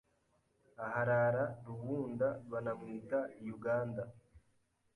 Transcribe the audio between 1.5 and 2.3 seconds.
rubunda